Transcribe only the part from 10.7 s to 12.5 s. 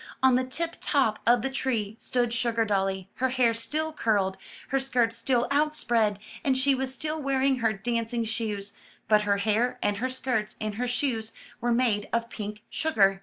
her shoes were made of